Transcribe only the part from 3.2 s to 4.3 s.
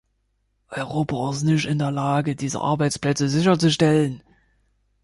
sicherzustellen.